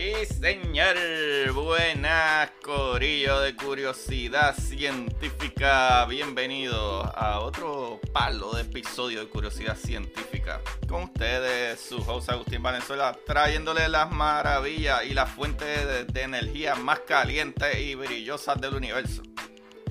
[0.00, 0.96] Sí, señor.
[1.52, 6.06] Buenas, Corillo de Curiosidad Científica.
[6.06, 10.62] Bienvenido a otro palo de episodio de Curiosidad Científica.
[10.88, 16.76] Con ustedes, su host Agustín Valenzuela, trayéndole las maravillas y las fuentes de, de energía
[16.76, 19.22] más calientes y brillosas del universo.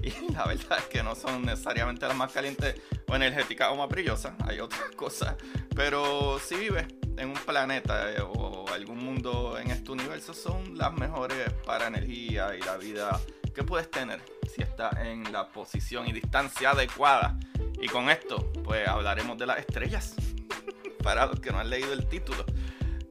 [0.02, 3.90] Y la verdad es que no son necesariamente las más calientes o energéticas o más
[3.90, 5.36] brillosas, hay otras cosas.
[5.76, 6.86] Pero si vives
[7.20, 12.56] en un planeta eh, o algún mundo en este universo, son las mejores para energía
[12.56, 13.20] y la vida
[13.54, 14.22] que puedes tener
[14.54, 17.38] si estás en la posición y distancia adecuada.
[17.82, 20.16] Y con esto, pues hablaremos de las estrellas.
[21.04, 22.46] para los que no han leído el título.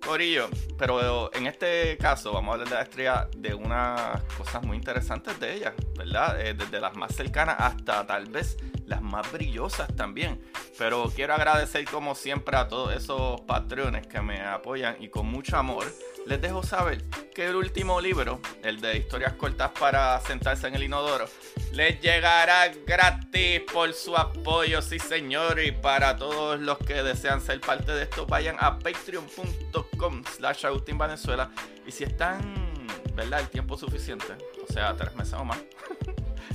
[0.05, 0.48] Corillo,
[0.79, 5.39] pero en este caso vamos a hablar de la estrella de unas cosas muy interesantes
[5.39, 6.41] de ella, ¿verdad?
[6.41, 8.56] Eh, desde las más cercanas hasta tal vez
[8.89, 10.41] las más brillosas también.
[10.78, 15.56] Pero quiero agradecer como siempre a todos esos patrones que me apoyan y con mucho
[15.56, 15.86] amor
[16.28, 17.03] les dejo saber
[17.34, 21.27] que el último libro, el de historias cortas para sentarse en el inodoro,
[21.72, 25.58] les llegará gratis por su apoyo, sí señor.
[25.61, 30.98] Y para todos los que desean ser parte de esto, vayan a patreon.com slash Agustín
[30.98, 31.51] Venezuela.
[31.86, 33.40] Y si están, ¿verdad?
[33.40, 34.27] El tiempo suficiente,
[34.68, 35.58] o sea, tres meses o más.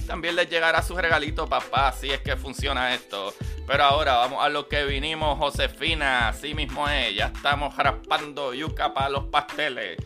[0.05, 3.33] También les llegará su regalito, papá, si es que funciona esto.
[3.65, 6.29] Pero ahora vamos a lo que vinimos, Josefina.
[6.29, 9.97] Así mismo es, ya estamos raspando yuca para los pasteles.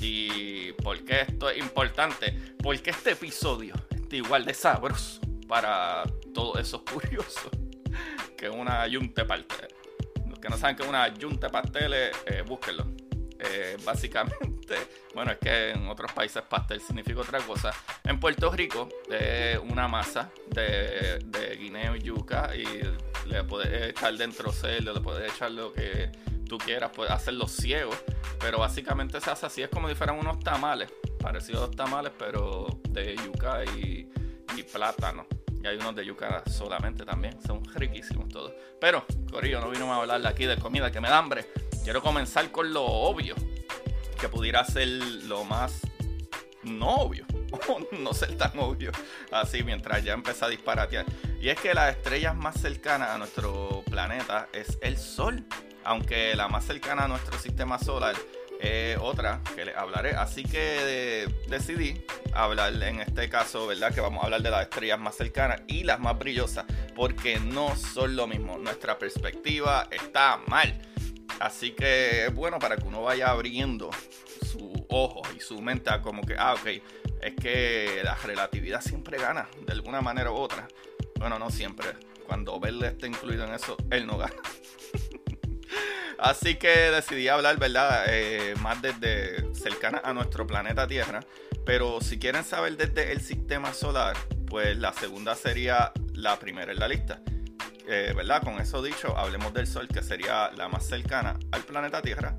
[0.00, 2.36] ¿Y por qué esto es importante?
[2.62, 6.02] Porque este episodio está igual de sabroso para
[6.34, 7.50] todos esos curiosos
[8.36, 9.74] que una yunta de pasteles.
[10.28, 12.86] Los que no saben que una yunta de pasteles, eh, búsquenlo.
[13.44, 14.76] Eh, básicamente,
[15.14, 17.72] bueno, es que en otros países pastel significa otra cosa.
[18.04, 22.64] En Puerto Rico, es una masa de, de guineo y yuca y
[23.26, 26.10] le puedes echar dentro cerdo, le puedes echar lo que
[26.48, 27.92] tú quieras, puedes hacerlo ciego,
[28.38, 32.12] pero básicamente se hace así, es como si fueran unos tamales, parecidos a los tamales,
[32.18, 34.10] pero de yuca y,
[34.56, 35.26] y plátano.
[35.62, 38.52] Y hay unos de yuca solamente también, son riquísimos todos.
[38.80, 41.46] Pero, Corillo, no vino a hablarle aquí de comida que me da hambre.
[41.84, 43.34] Quiero comenzar con lo obvio,
[44.20, 45.80] que pudiera ser lo más
[46.62, 47.26] no obvio,
[47.98, 48.92] no ser tan obvio,
[49.32, 51.04] así mientras ya empieza a disparatear.
[51.40, 55.44] Y es que las estrellas más cercanas a nuestro planeta es el Sol,
[55.82, 58.14] aunque la más cercana a nuestro sistema solar
[58.60, 60.14] es otra que les hablaré.
[60.14, 63.92] Así que decidí hablar en este caso, ¿verdad?
[63.92, 66.64] Que vamos a hablar de las estrellas más cercanas y las más brillosas,
[66.94, 68.56] porque no son lo mismo.
[68.58, 70.80] Nuestra perspectiva está mal.
[71.40, 73.90] Así que es bueno para que uno vaya abriendo
[74.46, 76.66] su ojo y su mente a como que, ah, ok,
[77.22, 80.68] es que la relatividad siempre gana, de alguna manera u otra.
[81.18, 81.88] Bueno, no siempre.
[82.26, 84.34] Cuando Bell está incluido en eso, él no gana.
[86.18, 88.04] Así que decidí hablar, ¿verdad?
[88.08, 91.20] Eh, más desde cercana a nuestro planeta Tierra.
[91.64, 94.16] Pero si quieren saber desde el sistema solar,
[94.46, 97.20] pues la segunda sería la primera en la lista.
[97.86, 98.42] Eh, ¿Verdad?
[98.42, 102.36] Con eso dicho, hablemos del Sol, que sería la más cercana al planeta Tierra.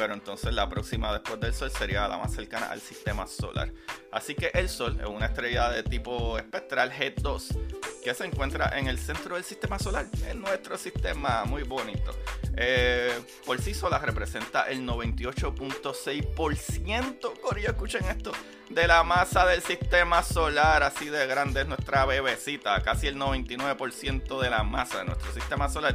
[0.00, 3.70] Pero entonces la próxima después del Sol sería la más cercana al sistema solar.
[4.10, 8.86] Así que el Sol es una estrella de tipo espectral G2 que se encuentra en
[8.86, 12.16] el centro del sistema solar, en nuestro sistema, muy bonito.
[12.56, 13.12] Eh,
[13.44, 18.32] por sí sola representa el 98.6%, Corillo, escuchen esto,
[18.70, 24.40] de la masa del sistema solar, así de grande es nuestra bebecita, casi el 99%
[24.40, 25.94] de la masa de nuestro sistema solar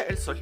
[0.00, 0.40] es el Sol.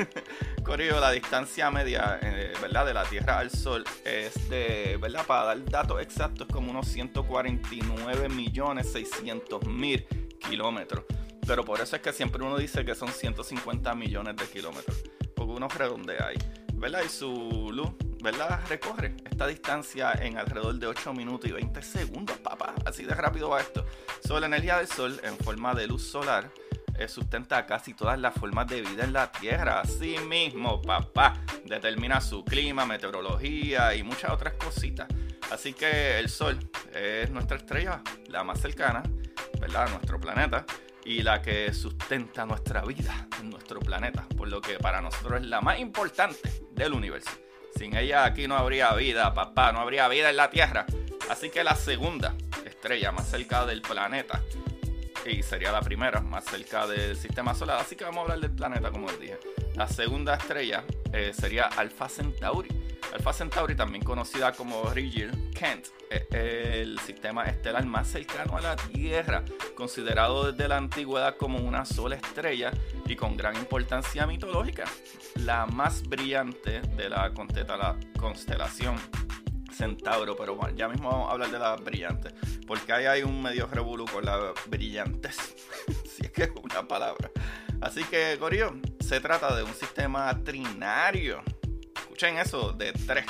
[0.64, 2.86] Corillo, la distancia media, eh, ¿verdad?
[2.86, 5.24] De la Tierra al Sol es de, ¿verdad?
[5.26, 10.06] Para dar datos exactos, como unos 149 millones 600 mil
[10.38, 11.04] kilómetros.
[11.46, 15.02] Pero por eso es que siempre uno dice que son 150 millones de kilómetros.
[15.34, 16.36] Porque uno redondea ahí.
[16.74, 17.02] ¿Verdad?
[17.04, 17.90] Y su luz,
[18.22, 18.60] ¿verdad?
[18.68, 22.74] Recorre esta distancia en alrededor de 8 minutos y 20 segundos, papá.
[22.84, 23.86] Así de rápido va esto.
[24.22, 26.50] Sobre la energía del Sol en forma de luz solar
[27.06, 29.80] sustenta casi todas las formas de vida en la Tierra.
[29.80, 31.34] Así mismo, papá,
[31.64, 35.06] determina su clima, meteorología y muchas otras cositas.
[35.52, 36.58] Así que el Sol
[36.92, 39.02] es nuestra estrella, la más cercana,
[39.60, 39.88] ¿verdad?
[39.90, 40.64] Nuestro planeta
[41.04, 45.46] y la que sustenta nuestra vida en nuestro planeta, por lo que para nosotros es
[45.46, 47.30] la más importante del universo.
[47.76, 50.84] Sin ella aquí no habría vida, papá, no habría vida en la Tierra.
[51.30, 52.34] Así que la segunda
[52.64, 54.42] estrella más cerca del planeta
[55.26, 57.80] y sería la primera más cerca del sistema solar.
[57.80, 59.38] Así que vamos a hablar del planeta, como les dije.
[59.74, 62.68] La segunda estrella eh, sería Alpha Centauri.
[63.12, 68.76] Alpha Centauri, también conocida como Rigel Kent, es el sistema estelar más cercano a la
[68.76, 69.44] Tierra,
[69.74, 72.70] considerado desde la antigüedad como una sola estrella
[73.06, 74.84] y con gran importancia mitológica.
[75.36, 78.96] La más brillante de la constelación
[79.78, 82.30] Centauro, pero bueno, ya mismo vamos a hablar de la brillante,
[82.66, 85.36] porque ahí hay un medio revolú con la brillantes,
[86.04, 87.30] si es que es una palabra.
[87.80, 91.42] Así que, Corio, se trata de un sistema trinario.
[91.94, 93.24] Escuchen eso, de tres,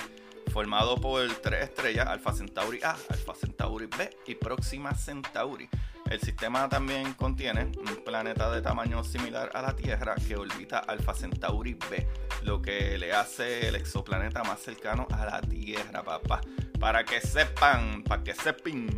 [0.50, 5.69] formado por tres estrellas, Alpha Centauri A, Alpha Centauri B y Próxima Centauri.
[6.10, 11.12] El sistema también contiene un planeta de tamaño similar a la Tierra que orbita Alpha
[11.12, 12.08] Centauri B,
[12.43, 16.40] lo que le hace el exoplaneta más cercano a la Tierra, papá.
[16.81, 18.88] Para que sepan, para que sepan,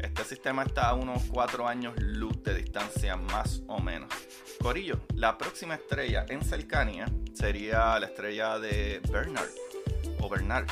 [0.00, 4.12] este sistema está a unos 4 años luz de distancia más o menos.
[4.62, 9.50] Corillo, la próxima estrella en cercanía sería la estrella de Bernard
[10.20, 10.66] o Bernard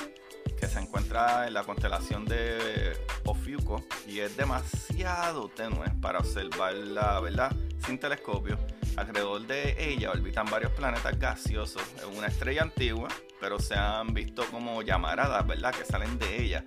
[0.62, 7.52] que se encuentra en la constelación de Ofiuco y es demasiado tenue para observarla, ¿verdad?
[7.84, 8.56] Sin telescopio.
[8.96, 11.82] Alrededor de ella orbitan varios planetas gaseosos.
[11.96, 13.08] Es una estrella antigua,
[13.40, 15.74] pero se han visto como llamaradas, ¿verdad?
[15.74, 16.64] Que salen de ella.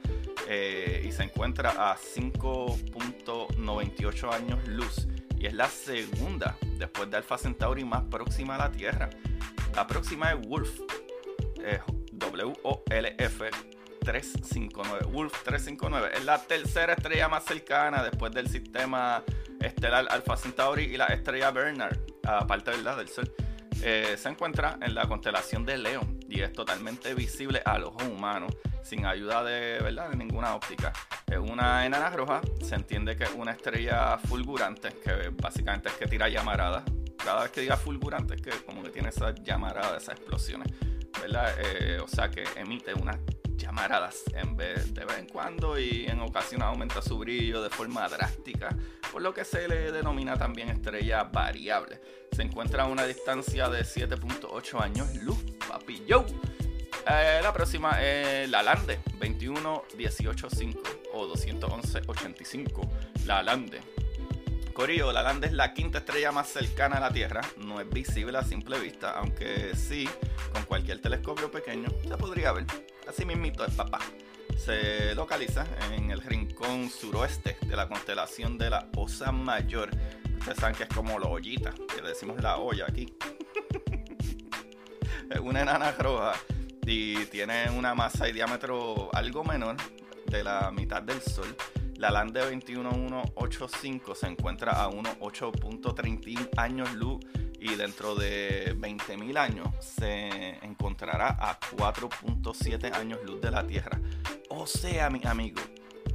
[0.49, 5.07] Eh, y se encuentra a 5.98 años luz.
[5.37, 9.09] Y es la segunda, después de Alpha Centauri, más próxima a la Tierra.
[9.73, 10.81] La próxima es Wolf.
[12.11, 13.49] W-O-L-F
[14.05, 15.05] 359.
[15.11, 19.23] Wolf 359 es la tercera estrella más cercana después del sistema
[19.59, 22.97] estelar Alpha Centauri y la estrella Bernard, aparte ¿verdad?
[22.97, 23.31] del Sol.
[23.83, 28.47] Eh, se encuentra en la constelación de Leo y es totalmente visible al ojo humano
[28.83, 30.09] sin ayuda de, ¿verdad?
[30.09, 30.93] de ninguna óptica.
[31.25, 36.05] Es una enana roja, se entiende que es una estrella fulgurante, que básicamente es que
[36.05, 36.83] tira llamaradas.
[37.17, 40.71] Cada vez que diga fulgurante es que como que tiene esas llamaradas, esas explosiones,
[41.19, 41.55] ¿verdad?
[41.57, 43.19] Eh, o sea que emite una
[43.57, 48.07] llamaradas en vez de vez en cuando y en ocasiones aumenta su brillo de forma
[48.07, 48.75] drástica,
[49.11, 51.99] por lo que se le denomina también estrella variable.
[52.31, 55.37] Se encuentra a una distancia de 7.8 años luz,
[55.67, 56.25] papi yo.
[57.07, 60.81] Eh, la próxima es la Lande 21185
[61.13, 62.81] o 21185.
[63.25, 63.94] La Lande.
[64.75, 67.39] Corillo, la Lande es la quinta estrella más cercana a la Tierra.
[67.55, 70.07] No es visible a simple vista, aunque sí,
[70.51, 72.65] con cualquier telescopio pequeño se podría ver.
[73.07, 73.99] Así mismito el papá.
[74.57, 79.91] Se localiza en el rincón suroeste de la constelación de la Osa Mayor.
[80.39, 83.15] Ustedes saben que es como la ollita, que le decimos la olla aquí.
[85.29, 86.33] es una enana roja
[86.85, 89.77] y tiene una masa y diámetro algo menor
[90.25, 91.55] de la mitad del Sol.
[91.97, 97.25] La Lande 21185 se encuentra a unos 8.31 años luz
[97.59, 103.99] y dentro de 20.000 años se encontrará a 4.7 años luz de la Tierra.
[104.49, 105.61] O sea, mi amigo,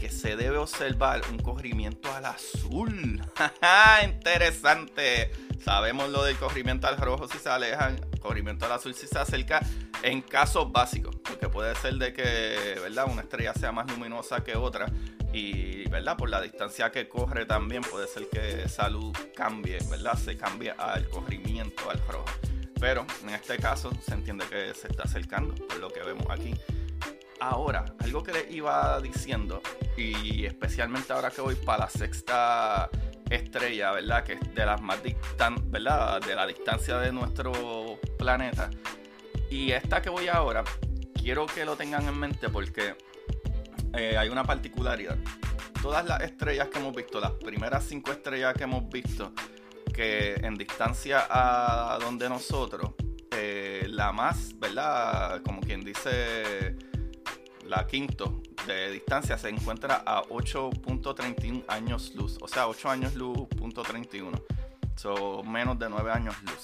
[0.01, 3.23] que se debe observar un corrimiento al azul.
[4.05, 5.31] Interesante.
[5.63, 9.61] Sabemos lo del corrimiento al rojo si se alejan, corrimiento al azul si se acerca
[10.03, 13.07] en casos básicos, porque puede ser de que, ¿verdad?
[13.13, 14.87] Una estrella sea más luminosa que otra
[15.35, 16.17] y, ¿verdad?
[16.17, 20.15] Por la distancia que corre también puede ser que esa luz cambie, ¿verdad?
[20.17, 22.25] Se cambie al corrimiento, al rojo.
[22.81, 26.55] Pero en este caso se entiende que se está acercando, por lo que vemos aquí.
[27.41, 29.63] Ahora, algo que les iba diciendo,
[29.97, 32.91] y especialmente ahora que voy para la sexta
[33.31, 34.25] estrella, ¿verdad?
[34.25, 36.21] Que es de las más distantes, ¿verdad?
[36.21, 38.71] De la distancia de nuestro planeta.
[39.51, 40.65] Y esta que voy ahora,
[41.15, 42.95] quiero que lo tengan en mente porque
[43.95, 45.17] eh, hay una particularidad.
[45.81, 49.33] Todas las estrellas que hemos visto, las primeras cinco estrellas que hemos visto,
[49.95, 52.93] que en distancia a donde nosotros,
[53.31, 55.41] eh, la más, ¿verdad?
[55.43, 56.77] Como quien dice,
[57.71, 62.37] la quinto de distancia se encuentra a 8.31 años luz.
[62.43, 64.43] O sea, 8 años luz, punto 31.
[64.97, 66.59] Son menos de 9 años luz.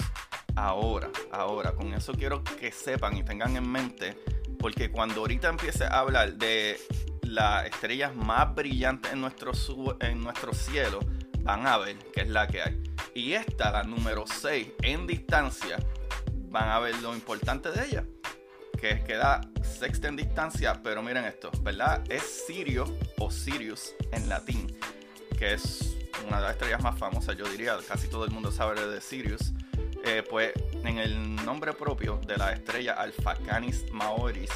[0.56, 4.20] Ahora, ahora, con eso quiero que sepan y tengan en mente,
[4.58, 6.80] porque cuando ahorita empiece a hablar de
[7.22, 9.52] las estrellas más brillantes en nuestro,
[10.00, 10.98] en nuestro cielo,
[11.42, 12.82] van a ver qué es la que hay.
[13.14, 15.78] Y esta, la número 6, en distancia,
[16.48, 18.04] van a ver lo importante de ella,
[18.88, 22.04] que queda sexta en distancia, pero miren esto, ¿verdad?
[22.08, 22.84] Es Sirio
[23.18, 24.76] o Sirius en latín,
[25.36, 28.80] que es una de las estrellas más famosas, yo diría, casi todo el mundo sabe
[28.86, 29.52] de Sirius.
[30.04, 30.52] Eh, pues
[30.84, 34.50] en el nombre propio de la estrella Alpha Canis Maoris,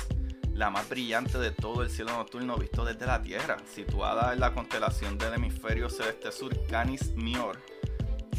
[0.54, 4.54] la más brillante de todo el cielo nocturno visto desde la Tierra, situada en la
[4.54, 7.58] constelación del hemisferio celeste sur Canis Mior.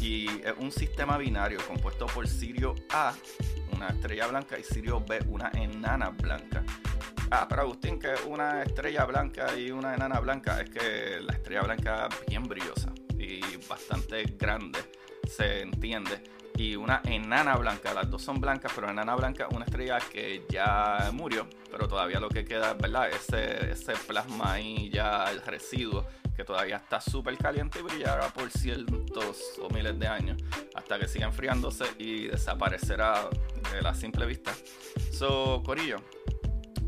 [0.02, 3.14] Y es un sistema binario compuesto por Sirio A,
[3.72, 6.64] una estrella blanca, y Sirio B, una enana blanca.
[7.30, 11.62] Ah, pero Agustín, que una estrella blanca y una enana blanca, es que la estrella
[11.62, 14.80] blanca es bien brillosa y bastante grande,
[15.28, 16.20] se entiende
[16.62, 17.92] y una enana blanca.
[17.92, 22.28] Las dos son blancas, pero enana blanca una estrella que ya murió, pero todavía lo
[22.28, 23.10] que queda, ¿verdad?
[23.10, 28.48] Ese, ese plasma ahí, ya el residuo, que todavía está súper caliente y brillará por
[28.50, 30.40] cientos o miles de años,
[30.74, 33.28] hasta que siga enfriándose y desaparecerá
[33.72, 34.52] de la simple vista.
[35.10, 35.96] So, Corillo,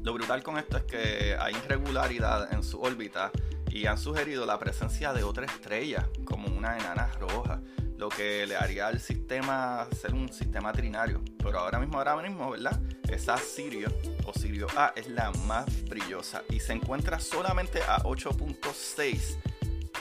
[0.03, 3.33] lo brutal con esto es que hay irregularidad en su órbita
[3.71, 7.61] y han sugerido la presencia de otra estrella, como una enana roja
[8.05, 11.23] lo que le haría al sistema ser un sistema trinario.
[11.43, 12.79] Pero ahora mismo, ahora mismo, ¿verdad?
[13.09, 13.91] Esa Sirio
[14.27, 19.39] o Sirio A es la más brillosa y se encuentra solamente a 8.6.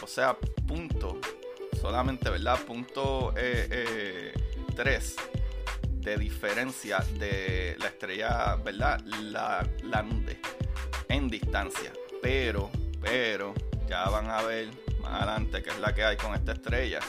[0.01, 0.35] O sea,
[0.67, 1.17] punto,
[1.79, 2.59] solamente, ¿verdad?
[2.65, 4.33] Punto 3 eh, eh,
[5.87, 8.99] de diferencia de la estrella, ¿verdad?
[9.21, 10.05] La, la
[11.07, 11.93] en distancia.
[12.21, 12.69] Pero,
[13.01, 13.53] pero,
[13.87, 14.67] ya van a ver
[15.05, 16.99] adelante que es la que hay con esta estrella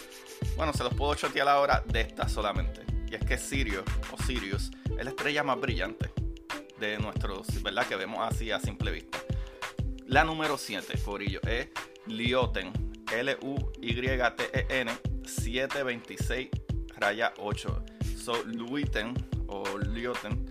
[0.56, 2.82] bueno, se los puedo chotear ahora de esta solamente.
[3.10, 6.12] Y es que Sirius o Sirius es la estrella más brillante
[6.78, 7.86] de nuestros, ¿verdad?
[7.86, 9.18] Que vemos así a simple vista.
[10.06, 11.68] La número 7, Corillo, es
[12.06, 12.72] Lyoten,
[13.12, 14.92] L-U-Y-T-E-N
[15.24, 16.50] 726
[16.96, 17.84] raya 8.
[18.16, 19.14] So, Luiten
[19.48, 20.46] o Lyoten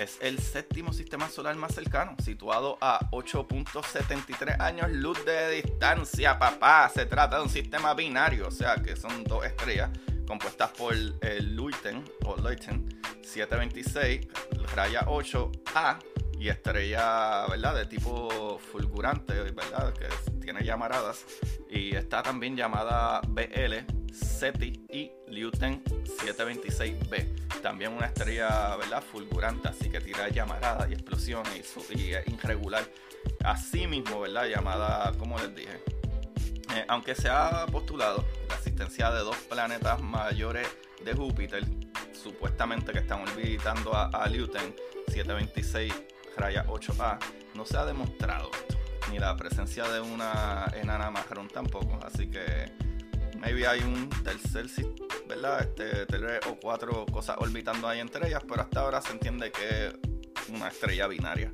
[0.00, 6.90] es el séptimo sistema solar más cercano, situado a 8.73 años luz de distancia, papá.
[6.92, 9.90] Se trata de un sistema binario, o sea que son dos estrellas
[10.26, 14.26] compuestas por el Luiten o Leuten 726,
[14.74, 15.98] raya 8A
[16.38, 17.76] y estrella, ¿verdad?
[17.76, 19.94] De tipo fulgurante, ¿verdad?
[19.94, 20.08] Que
[20.40, 21.24] tiene llamaradas.
[21.70, 27.60] Y está también llamada BL SETI y Luten 726b.
[27.62, 29.02] También una estrella ¿verdad?
[29.02, 32.84] fulgurante, así que tira llamaradas y explosiones y, es irregular.
[33.44, 34.46] Así mismo, ¿verdad?
[34.46, 35.82] llamada, como les dije.
[36.74, 40.66] Eh, aunque se ha postulado la existencia de dos planetas mayores
[41.04, 41.64] de Júpiter,
[42.12, 44.74] supuestamente que están orbitando a, a Luten
[45.08, 45.92] 726
[46.36, 47.18] 8A,
[47.54, 48.50] no se ha demostrado
[49.10, 52.72] ni la presencia de una enana marrón tampoco, así que
[53.46, 54.66] maybe hay un tercer,
[55.28, 55.60] ¿verdad?
[55.60, 59.86] Este, tres o cuatro cosas orbitando ahí entre ellas, pero hasta ahora se entiende que
[59.86, 61.52] es una estrella binaria.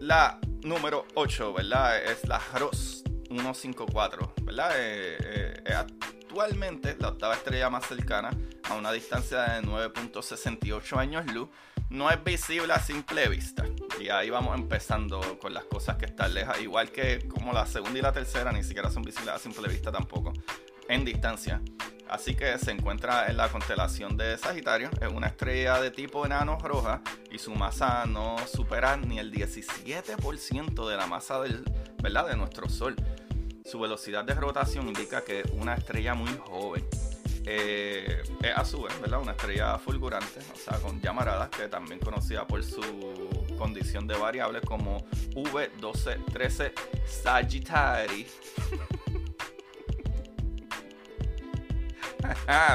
[0.00, 2.02] La número 8, ¿verdad?
[2.02, 4.72] Es la Ross 154, ¿verdad?
[4.74, 8.30] Eh, eh, eh, actualmente la octava estrella más cercana
[8.68, 11.48] a una distancia de 9.68 años luz.
[11.88, 13.64] No es visible a simple vista.
[14.00, 16.60] Y ahí vamos empezando con las cosas que están lejas.
[16.60, 19.92] Igual que como la segunda y la tercera ni siquiera son visibles a simple vista
[19.92, 20.32] tampoco
[20.92, 21.62] en distancia.
[22.08, 24.90] Así que se encuentra en la constelación de Sagitario.
[25.00, 30.88] Es una estrella de tipo enano roja y su masa no supera ni el 17%
[30.88, 31.64] de la masa del,
[32.02, 32.28] ¿verdad?
[32.28, 32.94] de nuestro Sol.
[33.64, 36.86] Su velocidad de rotación indica que es una estrella muy joven.
[37.46, 39.20] Eh, es a su vez, ¿verdad?
[39.22, 42.82] Una estrella fulgurante, o sea, con llamaradas, que también conocida por su
[43.56, 44.98] condición de variable como
[45.34, 46.72] V1213
[47.06, 48.26] Sagittari.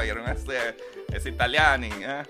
[0.01, 0.77] vieron ese,
[1.13, 2.23] ese italiani, ¿eh?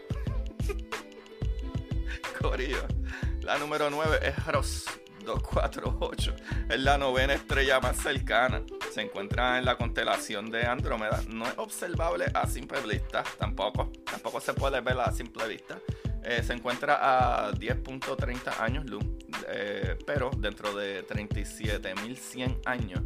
[3.42, 4.86] La número 9 es Ross
[5.26, 6.36] 248.
[6.70, 8.62] Es la novena estrella más cercana.
[8.94, 11.22] Se encuentra en la constelación de Andrómeda.
[11.28, 13.92] No es observable a simple vista, tampoco.
[14.06, 15.80] Tampoco se puede ver a simple vista.
[16.24, 19.04] Eh, se encuentra a 10.30 años luz,
[19.50, 23.02] eh, pero dentro de 37.100 años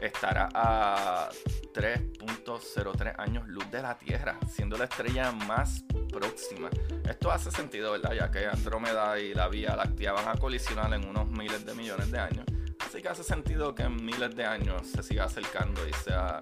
[0.00, 1.28] estará a
[1.72, 6.70] 3.03 años luz de la Tierra, siendo la estrella más próxima.
[7.08, 8.12] Esto hace sentido, ¿verdad?
[8.12, 12.10] Ya que Andrómeda y la Vía Láctea van a colisionar en unos miles de millones
[12.10, 12.44] de años.
[12.78, 16.38] Así que hace sentido que en miles de años se siga acercando y sea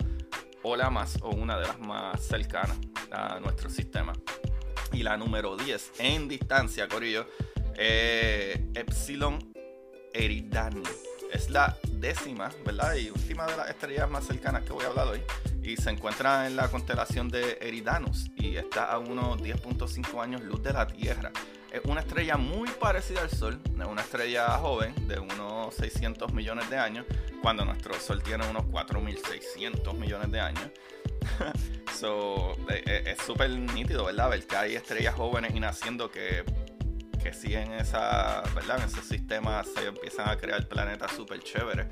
[0.63, 2.79] o la más o una de las más cercanas
[3.11, 4.13] a nuestro sistema.
[4.93, 7.27] Y la número 10 en distancia, Corillo,
[7.77, 9.39] eh, Epsilon
[10.13, 10.83] Eridani
[11.33, 12.95] Es la décima, ¿verdad?
[12.95, 15.23] Y última de las estrellas más cercanas que voy a hablar hoy.
[15.63, 20.63] Y se encuentra en la constelación de Eridanus y está a unos 10.5 años luz
[20.63, 21.33] de la Tierra.
[21.73, 26.69] Es una estrella muy parecida al Sol, es una estrella joven de unos 600 millones
[26.69, 27.07] de años,
[27.41, 30.65] cuando nuestro Sol tiene unos 4.600 millones de años.
[31.99, 34.29] so, eh, eh, es súper nítido, ¿verdad?
[34.29, 36.45] Ver que hay estrellas jóvenes y naciendo que,
[37.23, 38.79] que siguen esa, ¿verdad?
[38.79, 41.87] En ese sistema se empiezan a crear planetas súper chéveres.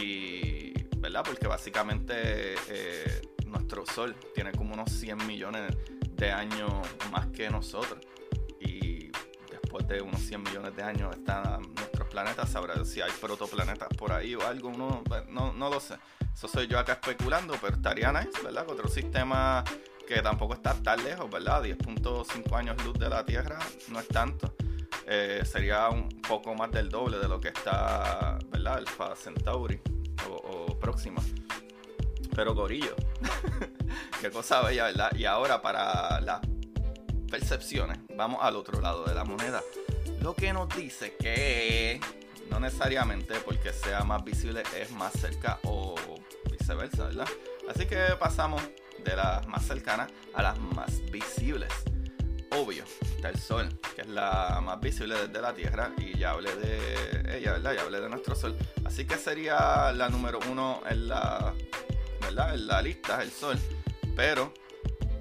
[0.00, 1.22] Y, ¿verdad?
[1.24, 5.72] Porque básicamente eh, nuestro Sol tiene como unos 100 millones
[6.12, 6.70] de años
[7.10, 7.98] más que nosotros.
[8.60, 9.10] Y
[9.50, 12.50] después de unos 100 millones de años están nuestros planetas.
[12.50, 15.94] Sabrá si hay protoplanetas por ahí o algo, no, no, no lo sé.
[16.34, 18.68] Eso soy yo acá especulando, pero estaría nice, ¿verdad?
[18.68, 19.64] Otro sistema
[20.06, 21.64] que tampoco está tan lejos, ¿verdad?
[21.64, 24.55] 10.5 años luz de la Tierra no es tanto.
[25.08, 28.78] Eh, sería un poco más del doble de lo que está, ¿verdad?
[28.78, 29.80] Alpha Centauri
[30.28, 31.22] o, Próxima.
[32.34, 32.94] Pero Gorillo,
[34.20, 35.14] qué cosa bella, ¿verdad?
[35.14, 36.40] Y ahora para las
[37.30, 39.62] percepciones, vamos al otro lado de la moneda.
[40.20, 42.00] Lo que nos dice que
[42.50, 45.94] no necesariamente porque sea más visible es más cerca o
[46.50, 47.28] viceversa, ¿verdad?
[47.68, 48.60] Así que pasamos
[49.04, 51.72] de las más cercanas a las más visibles.
[52.50, 52.84] Obvio,
[53.16, 57.38] está el Sol, que es la más visible desde la Tierra, y ya hablé de
[57.38, 57.74] ella, ¿verdad?
[57.74, 58.56] Ya hablé de nuestro Sol.
[58.84, 61.52] Así que sería la número uno en la,
[62.20, 62.54] ¿verdad?
[62.54, 63.58] En la lista, el Sol.
[64.14, 64.52] Pero,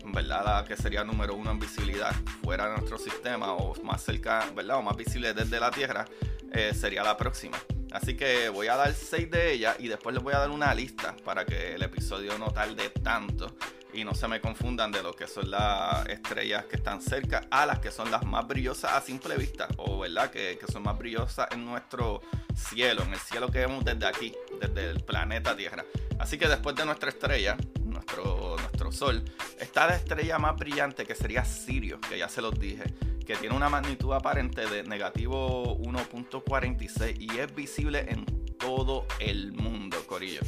[0.05, 0.46] ¿verdad?
[0.46, 2.13] La que sería número uno en visibilidad
[2.44, 4.77] fuera de nuestro sistema, o más cerca, ¿verdad?
[4.77, 6.05] O más visible desde la Tierra,
[6.53, 7.58] eh, sería la próxima.
[7.92, 10.74] Así que voy a dar 6 de ellas y después les voy a dar una
[10.74, 13.56] lista para que el episodio no tarde tanto
[13.94, 17.65] y no se me confundan de lo que son las estrellas que están cerca a
[17.65, 20.98] las que son las más brillosas a simple vista o verdad que, que son más
[20.98, 22.22] brillosas en nuestro
[22.54, 25.86] cielo, en el cielo que vemos desde aquí, desde el planeta Tierra.
[26.20, 27.56] Así que después de nuestra estrella,
[27.96, 29.24] nuestro, nuestro Sol,
[29.60, 32.84] está la estrella más brillante que sería Sirio, que ya se los dije
[33.25, 38.25] que tiene una magnitud aparente de negativo 1.46 y es visible en
[38.58, 40.42] todo el mundo, Corillo.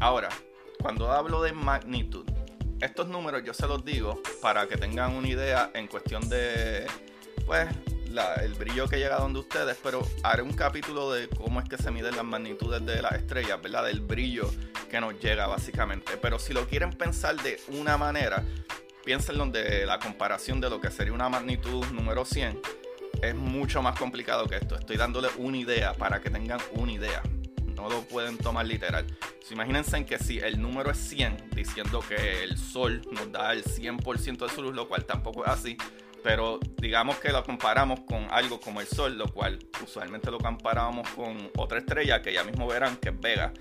[0.00, 0.30] Ahora,
[0.80, 2.24] cuando hablo de magnitud,
[2.80, 6.86] estos números yo se los digo para que tengan una idea en cuestión de,
[7.44, 7.68] pues,
[8.42, 11.90] el brillo que llega donde ustedes, pero haré un capítulo de cómo es que se
[11.90, 13.84] miden las magnitudes de las estrellas, ¿verdad?
[13.84, 14.50] Del brillo
[14.92, 16.18] que nos llega básicamente.
[16.18, 18.44] Pero si lo quieren pensar de una manera,
[19.04, 22.60] piénsenlo de la comparación de lo que sería una magnitud número 100
[23.22, 24.76] es mucho más complicado que esto.
[24.76, 27.22] Estoy dándole una idea para que tengan una idea.
[27.74, 29.06] No lo pueden tomar literal.
[29.50, 33.64] imagínense en que si el número es 100, diciendo que el sol nos da el
[33.64, 35.76] 100% de su luz, lo cual tampoco es así.
[36.22, 41.08] Pero digamos que lo comparamos con algo como el sol, lo cual usualmente lo comparamos
[41.10, 43.52] con otra estrella que ya mismo verán que es Vega.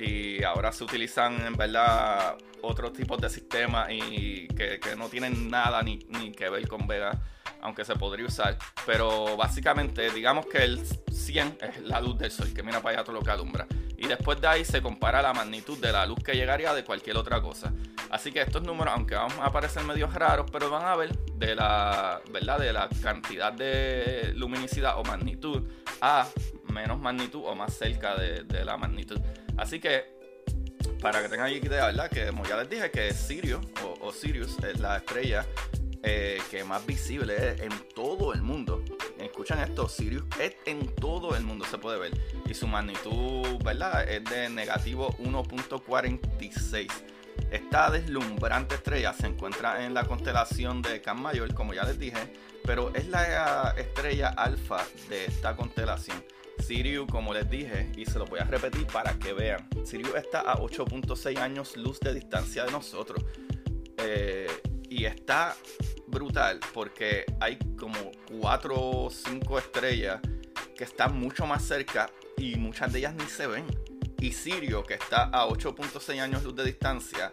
[0.00, 5.82] Y ahora se utilizan en verdad otros tipos de sistemas y que, no tienen nada
[5.82, 5.98] ni,
[6.32, 7.12] que ver con Vega,
[7.60, 8.56] aunque se podría usar.
[8.86, 10.80] Pero básicamente, digamos que el
[11.12, 13.66] 100 es la luz del sol, que mira para allá todo lo que alumbra.
[13.96, 17.18] Y después de ahí se compara la magnitud de la luz que llegaría de cualquier
[17.18, 17.70] otra cosa.
[18.10, 21.54] Así que estos números, aunque van a parecer medio raros, pero van a ver de
[21.54, 22.58] la, ¿verdad?
[22.58, 25.62] De la cantidad de luminicidad o magnitud
[26.00, 26.26] a
[26.72, 29.20] menos magnitud o más cerca de la magnitud.
[29.60, 30.18] Así que
[31.02, 32.10] para que tengan idea, ¿verdad?
[32.10, 33.60] Que como ya les dije, que Sirius
[34.00, 35.46] o, Sirius es la estrella
[36.02, 38.82] eh, que más visible es en todo el mundo.
[39.18, 42.12] Escuchan esto, Sirius es en todo el mundo, se puede ver.
[42.46, 44.08] Y su magnitud, ¿verdad?
[44.08, 46.88] Es de negativo 1.46.
[47.50, 52.32] Esta deslumbrante estrella se encuentra en la constelación de Can Mayor, como ya les dije,
[52.64, 56.24] pero es la estrella alfa de esta constelación.
[56.60, 60.40] Sirius, como les dije, y se lo voy a repetir para que vean, Sirius está
[60.40, 63.24] a 8.6 años luz de distancia de nosotros.
[63.98, 64.48] Eh,
[64.88, 65.56] y está
[66.08, 70.20] brutal porque hay como 4 o 5 estrellas
[70.76, 73.64] que están mucho más cerca y muchas de ellas ni se ven.
[74.18, 77.30] Y Sirio, que está a 8.6 años luz de distancia,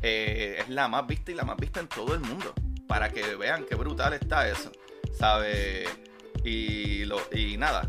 [0.00, 2.54] eh, es la más vista y la más vista en todo el mundo.
[2.88, 4.72] Para que vean qué brutal está eso.
[5.12, 5.84] ¿Sabe?
[6.44, 7.88] Y, y nada,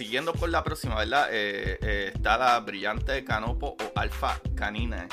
[0.00, 1.28] siguiendo por la próxima, ¿verdad?
[1.30, 5.06] Eh, eh, está la brillante Canopo o Alfa Canina.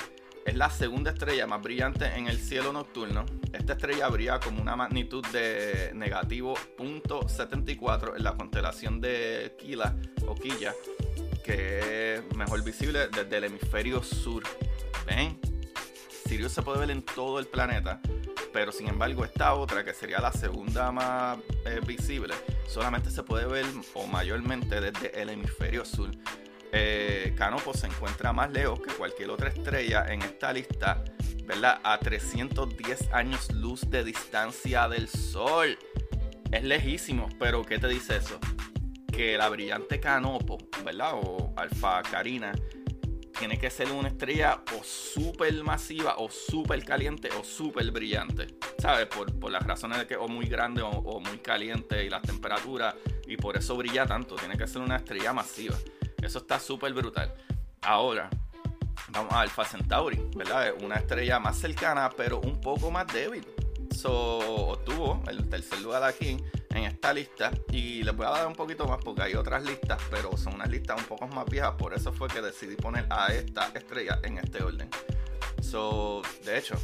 [0.46, 3.26] Es la segunda estrella más brillante en el cielo nocturno.
[3.52, 9.94] Esta estrella brilla como una magnitud de negativo .74 en la constelación de Kila
[10.26, 10.74] o Quilla,
[11.44, 14.44] que es mejor visible desde el hemisferio sur.
[15.06, 15.38] ¿Ven?
[16.28, 18.00] Sirius se puede ver en todo el planeta
[18.58, 22.34] pero sin embargo esta otra, que sería la segunda más eh, visible,
[22.68, 26.12] solamente se puede ver o mayormente desde el hemisferio sur.
[26.74, 31.04] eh, Canopo se encuentra más lejos que cualquier otra estrella en esta lista,
[31.46, 31.80] ¿verdad?
[31.84, 35.78] A 310 años luz de distancia del Sol.
[36.52, 38.40] Es lejísimo, pero ¿qué te dice eso?
[39.12, 41.14] Que la brillante Canopo, ¿verdad?
[41.16, 42.54] O Alfa Carina,
[43.38, 48.48] tiene que ser una estrella o súper masiva, o súper caliente, o súper brillante.
[48.80, 49.08] ¿Sabes?
[49.08, 52.96] Por, las razones de que o muy grande o, muy caliente y las temperaturas,
[53.28, 54.36] y por eso brilla tanto.
[54.36, 55.76] Tiene que ser una estrella masiva.
[56.22, 57.34] Eso está súper brutal.
[57.82, 58.30] Ahora,
[59.10, 60.74] vamos a Alpha Centauri, ¿verdad?
[60.82, 63.46] Una estrella más cercana, pero un poco más débil.
[63.96, 66.38] So, obtuvo el tercer lugar aquí
[66.72, 70.00] en esta lista y les voy a dar un poquito más porque hay otras listas,
[70.12, 73.34] pero son unas listas un poco más viejas, por eso fue que decidí poner a
[73.34, 74.90] esta estrella en este orden.
[75.62, 76.76] So, de hecho,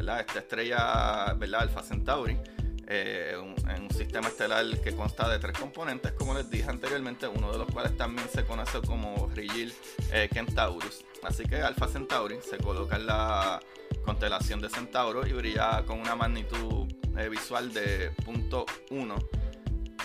[0.00, 0.20] ¿verdad?
[0.20, 1.60] Esta estrella, ¿verdad?
[1.60, 2.38] Alpha Centauri,
[2.86, 7.28] eh, un, en un sistema estelar que consta de tres componentes, como les dije anteriormente,
[7.28, 9.74] uno de los cuales también se conoce como Rigil
[10.10, 11.04] eh, Kentaurus.
[11.22, 13.60] Así que Alpha Centauri se coloca en la
[14.06, 19.28] constelación de Centauro y brilla con una magnitud eh, visual de .1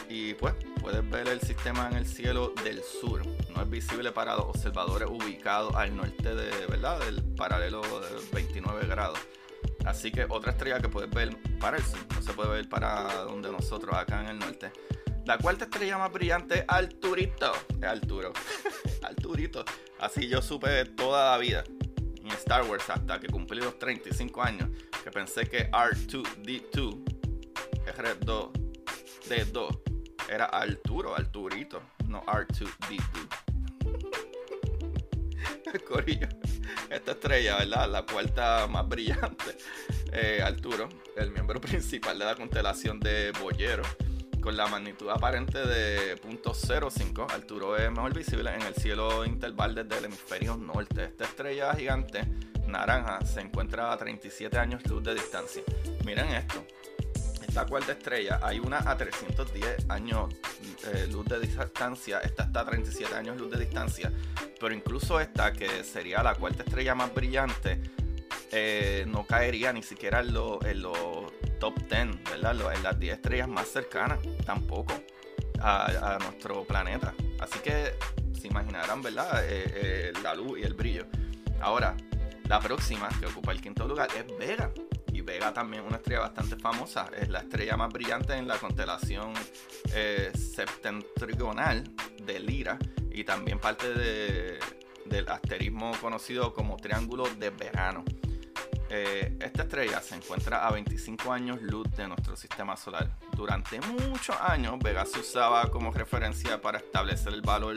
[0.10, 3.26] y pues puedes ver el sistema en el cielo del sur.
[3.56, 7.00] No es visible para los observadores ubicados al norte de, ¿verdad?
[7.00, 9.20] del paralelo de 29 grados.
[9.86, 13.24] Así que otra estrella que puedes ver para el sur, no se puede ver para
[13.24, 14.72] donde nosotros, acá en el norte.
[15.26, 17.52] La cuarta estrella más brillante es Arturito.
[17.82, 18.34] Arturo.
[19.04, 19.66] Arturito.
[20.00, 21.64] Así yo supe toda la vida
[22.18, 24.70] en Star Wars hasta que cumplí los 35 años
[25.04, 27.04] que pensé que R2D2,
[27.96, 29.80] R2D2,
[30.30, 33.55] era Arturo, Arturito, no R2D2.
[36.90, 37.90] Esta estrella, ¿verdad?
[37.90, 39.58] La cuarta más brillante,
[40.12, 43.84] eh, Arturo, el miembro principal de la constelación de Boyero,
[44.42, 47.32] con la magnitud aparente de .05.
[47.32, 51.06] Arturo es mejor visible en el cielo interval desde el hemisferio norte.
[51.06, 52.26] Esta estrella gigante
[52.68, 55.64] naranja se encuentra a 37 años luz de distancia.
[56.06, 56.66] Miren esto,
[57.48, 60.34] esta cuarta estrella, hay una a 310 años
[60.88, 64.12] eh, luz de distancia, esta está a 37 años luz de distancia,
[64.60, 67.82] pero incluso esta, que sería la cuarta estrella más brillante,
[68.52, 70.60] eh, no caería ni siquiera en los
[71.60, 72.76] top 10, ¿verdad?
[72.76, 74.94] En las 10 estrellas más cercanas, tampoco
[75.60, 77.14] a, nuestro planeta.
[77.40, 77.94] Así que
[78.40, 79.42] se imaginarán, ¿verdad?
[79.44, 81.06] Eh, la luz y el brillo.
[81.62, 81.96] Ahora,
[82.48, 84.72] la próxima que ocupa el quinto lugar es Vega.
[85.26, 89.34] Vega también una estrella bastante famosa, es la estrella más brillante en la constelación
[89.94, 91.84] eh, septentrional
[92.24, 92.78] de Lira
[93.12, 98.06] y también parte del asterismo conocido como Triángulo de Verano.
[98.88, 103.18] Eh, esta estrella se encuentra a 25 años luz de nuestro sistema solar.
[103.36, 107.76] Durante muchos años, Vega se usaba como referencia para establecer el valor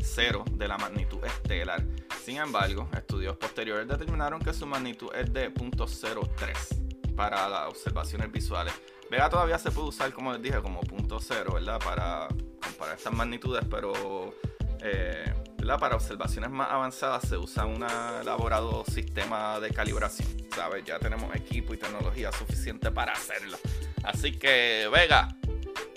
[0.00, 1.84] cero de la magnitud estelar.
[2.24, 6.85] Sin embargo, estudios posteriores determinaron que su magnitud es de 0.03
[7.16, 8.74] para las observaciones visuales.
[9.10, 11.80] Vega todavía se puede usar, como les dije, como punto cero, ¿verdad?
[11.82, 12.28] Para
[12.60, 14.34] comparar estas magnitudes, pero
[14.82, 15.32] eh,
[15.80, 17.84] para observaciones más avanzadas se usa un
[18.20, 20.84] elaborado sistema de calibración, ¿sabes?
[20.84, 23.58] Ya tenemos equipo y tecnología suficiente para hacerlo.
[24.04, 25.28] Así que, Vega,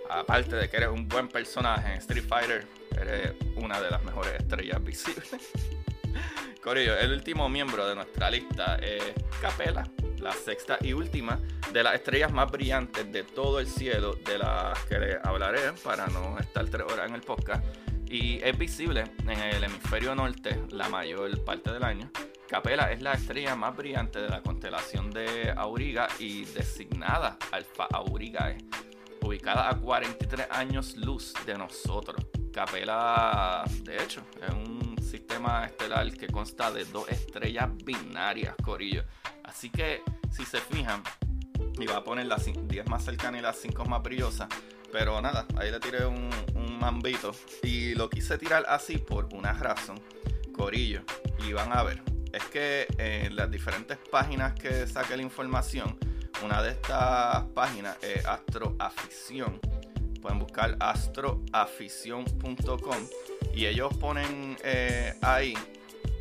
[0.09, 2.67] aparte de que eres un buen personaje en Street Fighter,
[2.99, 5.29] eres una de las mejores estrellas visibles.
[6.61, 9.01] Corillo, el último miembro de nuestra lista es
[9.41, 9.83] Capela
[10.19, 11.39] la sexta y última
[11.71, 16.07] de las estrellas más brillantes de todo el cielo, de las que les hablaré para
[16.07, 17.63] no estar tres horas en el podcast.
[18.09, 22.09] Y es visible en el hemisferio norte la mayor parte del año.
[22.47, 28.57] Capela es la estrella más brillante de la constelación de Auriga y designada Alfa Aurigae,
[29.21, 32.25] ubicada a 43 años luz de nosotros.
[32.51, 34.78] Capela, de hecho, es un
[35.09, 39.03] sistema estelar que consta de dos estrellas binarias, Corillo.
[39.43, 41.03] Así que, si se fijan,
[41.79, 44.47] iba a poner las 10 más cercanas y las 5 más brillosas.
[44.91, 46.29] Pero nada, ahí le tiré un,
[46.79, 47.31] mambito.
[47.63, 49.99] Y lo quise tirar así por una razón.
[50.53, 51.01] Corillo.
[51.45, 52.01] Y van a ver.
[52.31, 55.97] Es que en las diferentes páginas que saqué la información,
[56.43, 59.59] una de estas páginas es Astroafición.
[60.21, 65.53] Pueden buscar astroafición.com y ellos ponen eh, ahí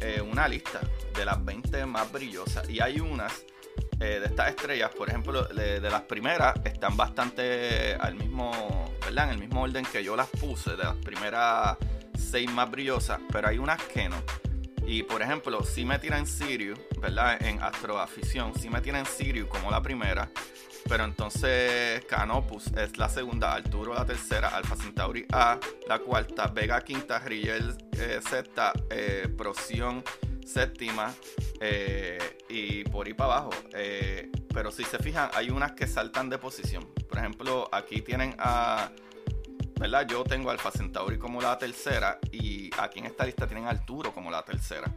[0.01, 0.81] eh, una lista
[1.15, 3.45] de las 20 más brillosas y hay unas
[4.01, 9.25] eh, de estas estrellas, por ejemplo, de, las primeras están bastante al mismo, ¿verdad?
[9.25, 11.77] En el mismo orden que yo las puse, de las primeras
[12.17, 14.17] seis más brillosas, pero hay unas que no.
[14.89, 17.43] Y por ejemplo, si me tiran Sirius, ¿verdad?
[17.43, 20.31] En astroafición, si me tiran Sirius como la primera,
[20.89, 26.81] pero entonces Canopus es la segunda, Arturo la tercera, Alpha Centauri A la cuarta, Vega
[26.81, 30.03] quinta, Rigel eh, sexta, eh, Procyon
[30.47, 31.15] séptima
[31.61, 33.51] eh, y por ahí para abajo.
[33.75, 36.89] Eh, pero si se fijan, hay unas que saltan de posición.
[37.09, 38.91] Por ejemplo, aquí tienen a.
[39.79, 40.07] ¿Verdad?
[40.09, 44.31] Yo tengo Alpha Centauri como la tercera y aquí en esta lista tienen Arturo como
[44.31, 44.93] la tercera.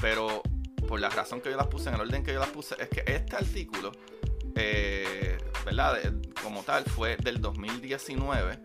[0.00, 0.42] Pero
[0.86, 2.88] por la razón que yo las puse, en el orden que yo las puse, es
[2.88, 3.92] que este artículo,
[4.54, 5.98] eh, ¿verdad?
[6.42, 8.58] como tal, fue del 2019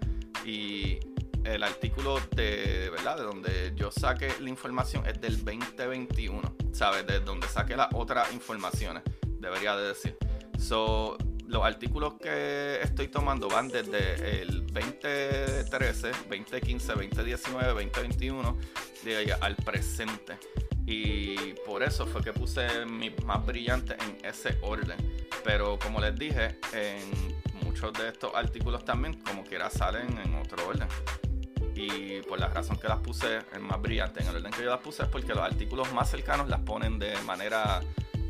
[0.46, 1.00] y
[1.44, 3.18] el artículo de, ¿verdad?
[3.18, 7.08] De donde yo saqué la información es del 2021, ¿sabes?
[7.08, 9.04] De donde saqué las otras informaciones,
[9.40, 10.18] debería de decir.
[10.60, 11.18] So,
[11.48, 18.58] los artículos que estoy tomando van desde el 2013, 2015, 2019, 2021
[19.04, 20.38] de al presente.
[20.86, 24.98] Y por eso fue que puse mi más brillante en ese orden.
[25.44, 30.68] Pero como les dije, en muchos de estos artículos también, como quiera, salen en otro
[30.68, 30.88] orden.
[31.76, 34.70] Y por la razón que las puse en más brillante, en el orden que yo
[34.70, 37.82] las puse, es porque los artículos más cercanos las ponen de manera,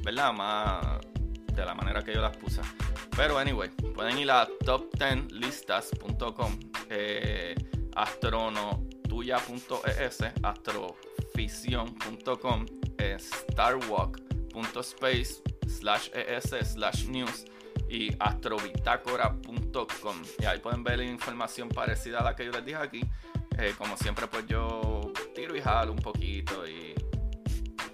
[0.04, 0.34] ¿verdad?
[0.34, 1.00] Más
[1.62, 2.62] de la manera que yo las puse.
[3.16, 7.54] Pero anyway, pueden ir a top10listas.com, eh,
[7.96, 12.66] astronotuya.es, astrofición.com,
[13.00, 17.46] eh, starwalk.space slash es slash news
[17.90, 20.22] y astrobitácora.com.
[20.40, 23.02] Y ahí pueden ver información parecida a la que yo les dije aquí.
[23.58, 26.94] Eh, como siempre, pues yo tiro y jalo un poquito y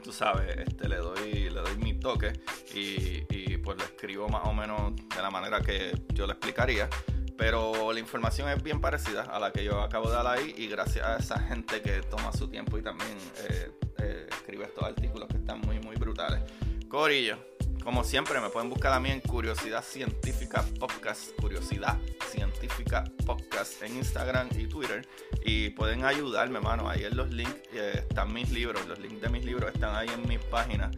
[0.03, 2.33] tú sabes, este, le doy, le doy mi toque
[2.73, 6.89] y, y pues lo escribo más o menos de la manera que yo le explicaría.
[7.37, 10.67] Pero la información es bien parecida a la que yo acabo de dar ahí y
[10.67, 13.17] gracias a esa gente que toma su tiempo y también
[13.49, 16.43] eh, eh, escribe estos artículos que están muy, muy brutales.
[16.87, 17.37] Corillo,
[17.83, 21.97] como siempre, me pueden buscar a mí en Curiosidad Científica Podcast, Curiosidad
[22.31, 25.07] Científica Podcast en Instagram y Twitter.
[25.43, 26.89] Y pueden ayudarme, mano.
[26.89, 28.87] Ahí en los links eh, están mis libros.
[28.87, 30.89] Los links de mis libros están ahí en mi página.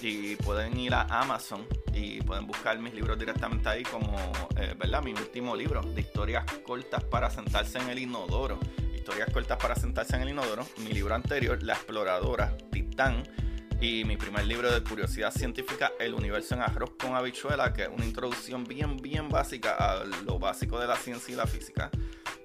[0.00, 4.16] Y pueden ir a Amazon y pueden buscar mis libros directamente ahí como,
[4.56, 5.02] eh, ¿verdad?
[5.02, 8.58] Mi último libro de historias cortas para sentarse en el inodoro.
[8.94, 10.66] Historias cortas para sentarse en el inodoro.
[10.78, 13.22] Mi libro anterior, La Exploradora, Titán
[13.84, 17.88] y mi primer libro de curiosidad científica, El universo en arroz con habichuela, que es
[17.88, 21.90] una introducción bien, bien básica a lo básico de la ciencia y la física.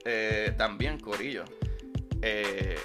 [0.04, 1.45] Eh, también, Corillo.
[2.21, 2.78] Eh,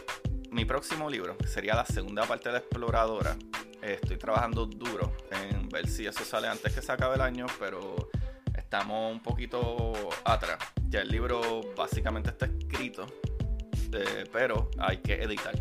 [0.52, 3.36] mi próximo libro, sería la segunda parte de exploradora,
[3.82, 7.46] eh, estoy trabajando duro en ver si eso sale antes que se acabe el año,
[7.58, 8.08] pero
[8.56, 10.58] estamos un poquito atrás.
[10.88, 13.04] Ya el libro básicamente está escrito,
[14.32, 15.54] pero hay que editar.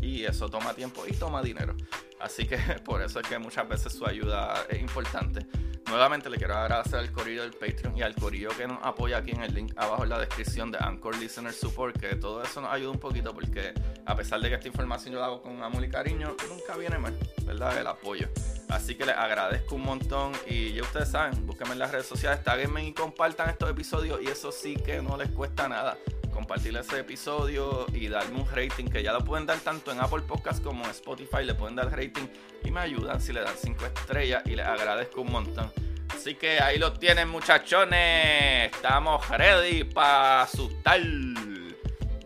[0.00, 1.74] Y eso toma tiempo y toma dinero.
[2.20, 5.46] Así que por eso es que muchas veces su ayuda es importante.
[5.88, 9.30] Nuevamente le quiero agradecer al corillo del Patreon y al corillo que nos apoya aquí
[9.30, 12.72] en el link abajo en la descripción de Anchor Listener Support, que todo eso nos
[12.72, 13.72] ayuda un poquito porque
[14.04, 16.98] a pesar de que esta información yo la hago con amor y cariño, nunca viene
[16.98, 17.78] mal, ¿verdad?
[17.78, 18.28] El apoyo.
[18.68, 22.42] Así que les agradezco un montón y ya ustedes saben, búsquenme en las redes sociales,
[22.42, 25.96] taguenme y compartan estos episodios y eso sí que no les cuesta nada
[26.36, 30.20] compartir ese episodio y darme un rating que ya lo pueden dar tanto en Apple
[30.20, 32.28] Podcast como en Spotify, le pueden dar rating
[32.62, 35.72] y me ayudan si le dan 5 estrellas y les agradezco un montón.
[36.14, 41.00] Así que ahí lo tienen muchachones, estamos ready para asustar.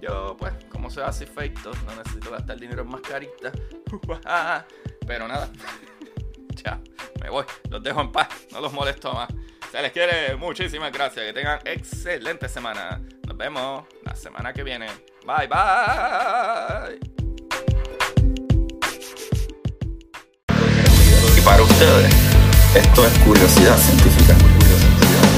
[0.02, 3.52] Yo pues, como soy así feito, no necesito gastar dinero en mascarita.
[5.06, 5.48] Pero nada,
[6.64, 6.80] ya,
[7.22, 9.28] me voy, los dejo en paz, no los molesto más.
[9.70, 10.34] Se les quiere.
[10.36, 11.26] Muchísimas gracias.
[11.26, 13.00] Que tengan excelente semana.
[13.26, 14.86] Nos vemos la semana que viene.
[15.24, 16.98] Bye bye.
[21.36, 22.12] Y para ustedes,
[22.74, 24.34] esto es curiosidad científica.
[24.34, 25.30] Curiosidad científica.